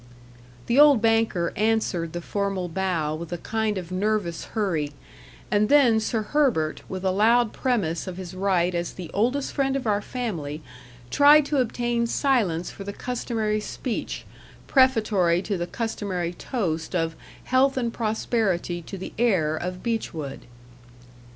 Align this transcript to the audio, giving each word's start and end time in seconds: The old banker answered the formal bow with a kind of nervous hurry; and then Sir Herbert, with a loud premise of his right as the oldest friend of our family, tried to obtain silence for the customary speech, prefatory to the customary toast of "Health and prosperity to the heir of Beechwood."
The 0.65 0.79
old 0.79 0.99
banker 0.99 1.53
answered 1.55 2.13
the 2.13 2.21
formal 2.23 2.67
bow 2.67 3.13
with 3.13 3.31
a 3.31 3.37
kind 3.37 3.77
of 3.77 3.91
nervous 3.91 4.45
hurry; 4.45 4.93
and 5.51 5.69
then 5.69 5.99
Sir 5.99 6.23
Herbert, 6.23 6.81
with 6.89 7.05
a 7.05 7.11
loud 7.11 7.53
premise 7.53 8.07
of 8.07 8.17
his 8.17 8.33
right 8.33 8.73
as 8.73 8.93
the 8.93 9.11
oldest 9.13 9.53
friend 9.53 9.75
of 9.75 9.85
our 9.85 10.01
family, 10.01 10.63
tried 11.11 11.45
to 11.45 11.57
obtain 11.59 12.07
silence 12.07 12.71
for 12.71 12.83
the 12.83 12.93
customary 12.93 13.59
speech, 13.59 14.25
prefatory 14.65 15.39
to 15.43 15.55
the 15.55 15.67
customary 15.67 16.33
toast 16.33 16.95
of 16.95 17.15
"Health 17.43 17.77
and 17.77 17.93
prosperity 17.93 18.81
to 18.81 18.97
the 18.97 19.13
heir 19.19 19.55
of 19.55 19.83
Beechwood." 19.83 20.45